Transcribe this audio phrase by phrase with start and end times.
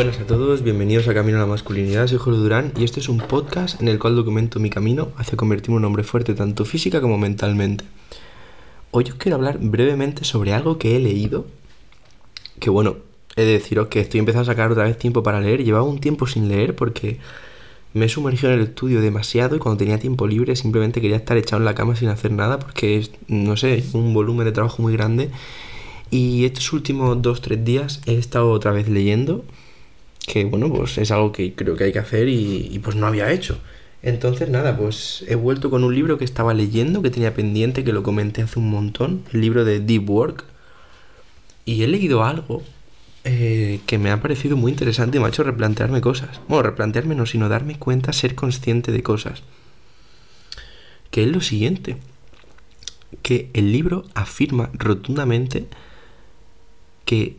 [0.00, 3.10] Buenas a todos, bienvenidos a Camino a la Masculinidad, soy Jorge Durán y este es
[3.10, 6.64] un podcast en el cual documento mi camino hacia convertirme en un hombre fuerte tanto
[6.64, 7.84] física como mentalmente.
[8.92, 11.44] Hoy os quiero hablar brevemente sobre algo que he leído,
[12.58, 12.96] que bueno,
[13.36, 16.00] he de deciros que estoy empezando a sacar otra vez tiempo para leer, llevaba un
[16.00, 17.18] tiempo sin leer porque
[17.92, 21.36] me he sumergido en el estudio demasiado y cuando tenía tiempo libre simplemente quería estar
[21.36, 24.80] echado en la cama sin hacer nada porque es, no sé, un volumen de trabajo
[24.80, 25.30] muy grande.
[26.10, 29.44] Y estos últimos dos, tres días he estado otra vez leyendo
[30.26, 33.30] que bueno, pues es algo que creo que hay que hacer y, pues no había
[33.32, 33.58] hecho.
[34.02, 37.92] Entonces nada, pues he vuelto con un libro que estaba leyendo, que tenía pendiente, que
[37.92, 40.44] lo comenté hace un montón, el libro de Deep Work.
[41.66, 42.62] Y he leído algo
[43.24, 46.40] eh, que me ha parecido muy interesante y me ha hecho replantearme cosas.
[46.48, 49.42] Bueno, replantearme no, sino darme cuenta, ser consciente de cosas.
[51.10, 51.96] Que es lo siguiente,
[53.22, 55.66] que el libro afirma rotundamente
[57.04, 57.36] que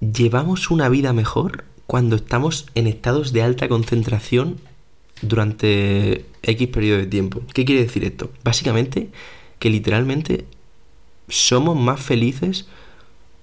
[0.00, 4.58] llevamos una vida mejor cuando estamos en estados de alta concentración
[5.22, 7.42] durante X periodo de tiempo.
[7.54, 8.30] ¿Qué quiere decir esto?
[8.44, 9.10] Básicamente
[9.58, 10.44] que literalmente
[11.28, 12.66] somos más felices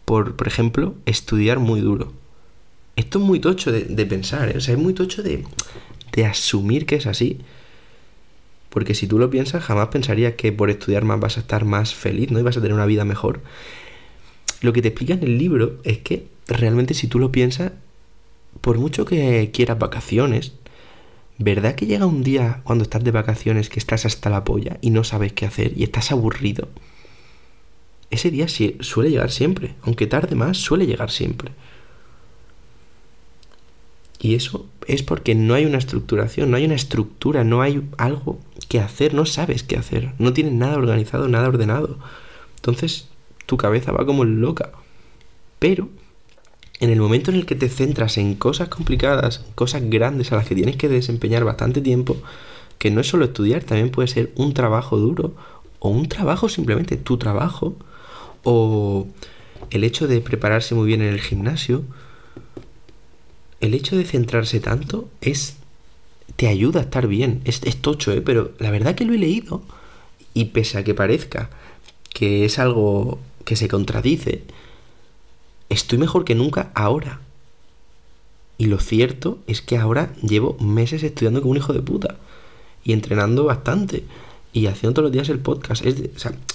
[0.06, 2.14] por, por ejemplo, estudiar muy duro.
[2.96, 4.58] Esto es muy tocho de, pensar, ¿eh?
[4.58, 5.46] o sea, es muy tocho de,
[6.12, 7.40] de asumir que es así.
[8.70, 11.94] Porque si tú lo piensas, jamás pensarías que por estudiar más vas a estar más
[11.94, 12.40] feliz, ¿no?
[12.40, 13.42] Y vas a tener una vida mejor.
[14.62, 17.72] Lo que te explica en el libro es que realmente si tú lo piensas,
[18.62, 20.54] por mucho que quieras vacaciones,
[21.38, 24.90] ¿verdad que llega un día cuando estás de vacaciones que estás hasta la polla y
[24.90, 26.68] no sabes qué hacer y estás aburrido?
[28.10, 31.52] Ese día suele llegar siempre, aunque tarde más, suele llegar siempre.
[34.20, 38.40] Y eso es porque no hay una estructuración, no hay una estructura, no hay algo
[38.70, 41.98] que hacer, no sabes qué hacer, no tienes nada organizado, nada ordenado.
[42.56, 43.10] Entonces
[43.46, 44.72] tu cabeza va como loca.
[45.60, 45.90] Pero
[46.84, 50.46] en el momento en el que te centras en cosas complicadas, cosas grandes a las
[50.46, 52.18] que tienes que desempeñar bastante tiempo,
[52.78, 55.34] que no es solo estudiar, también puede ser un trabajo duro
[55.80, 57.78] o un trabajo simplemente tu trabajo
[58.44, 59.08] o
[59.70, 61.84] el hecho de prepararse muy bien en el gimnasio,
[63.62, 65.56] el hecho de centrarse tanto es
[66.36, 67.40] te ayuda a estar bien.
[67.46, 68.20] Es, tocho, ¿eh?
[68.20, 69.62] pero la verdad que lo he leído
[70.34, 71.50] y pese a que parezca
[72.14, 74.44] que es algo que se contradice,
[75.70, 77.20] estoy mejor que nunca ahora.
[78.58, 82.16] Y lo cierto es que ahora llevo meses estudiando como un hijo de puta.
[82.84, 84.04] Y entrenando bastante.
[84.54, 85.84] Y haciendo todos los días el podcast.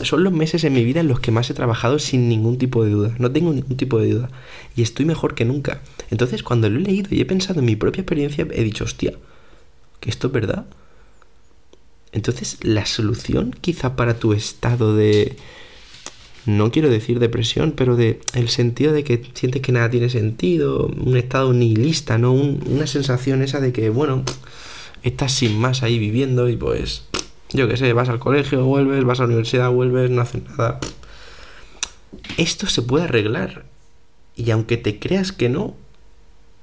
[0.02, 2.84] son los meses en mi vida en los que más he trabajado sin ningún tipo
[2.84, 3.14] de duda.
[3.18, 4.30] No tengo ningún tipo de duda.
[4.76, 5.80] Y estoy mejor que nunca.
[6.10, 9.14] Entonces, cuando lo he leído y he pensado en mi propia experiencia, he dicho, hostia,
[10.00, 10.66] que esto es verdad.
[12.12, 15.36] Entonces, la solución quizá para tu estado de
[16.46, 20.86] no quiero decir depresión, pero de el sentido de que sientes que nada tiene sentido,
[20.86, 22.32] un estado nihilista, ¿no?
[22.32, 24.24] una sensación esa de que, bueno,
[25.02, 27.04] estás sin más ahí viviendo y pues,
[27.52, 30.80] yo qué sé, vas al colegio, vuelves, vas a la universidad, vuelves, no haces nada.
[32.36, 33.64] Esto se puede arreglar.
[34.36, 35.74] Y aunque te creas que no,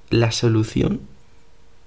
[0.09, 1.01] la solución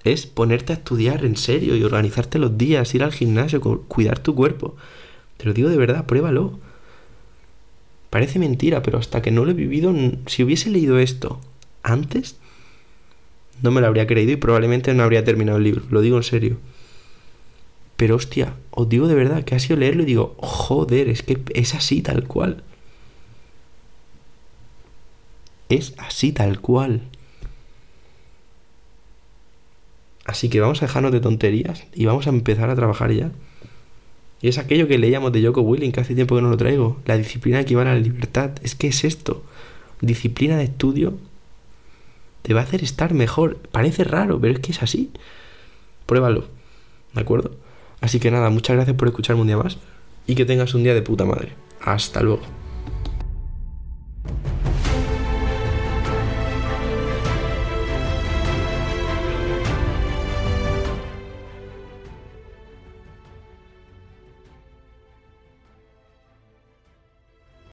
[0.03, 4.35] es ponerte a estudiar en serio y organizarte los días, ir al gimnasio, cuidar tu
[4.35, 4.75] cuerpo.
[5.37, 6.59] Te lo digo de verdad, pruébalo.
[8.19, 11.39] Parece mentira, pero hasta que no lo he vivido, si hubiese leído esto
[11.83, 12.35] antes,
[13.61, 16.23] no me lo habría creído y probablemente no habría terminado el libro, lo digo en
[16.23, 16.57] serio.
[17.95, 21.39] Pero hostia, os digo de verdad que ha sido leerlo y digo, joder, es que
[21.53, 22.61] es así tal cual.
[25.69, 27.03] Es así tal cual.
[30.25, 33.31] Así que vamos a dejarnos de tonterías y vamos a empezar a trabajar ya.
[34.41, 36.97] Y es aquello que leíamos de Joko Willing, que hace tiempo que no lo traigo.
[37.05, 38.51] La disciplina equivale a la libertad.
[38.63, 39.43] Es que es esto.
[40.01, 41.17] Disciplina de estudio
[42.41, 43.57] te va a hacer estar mejor.
[43.71, 45.11] Parece raro, pero es que es así.
[46.05, 46.45] Pruébalo.
[47.13, 47.51] ¿De acuerdo?
[48.01, 49.77] Así que nada, muchas gracias por escucharme un día más
[50.25, 51.53] y que tengas un día de puta madre.
[51.81, 52.58] Hasta luego.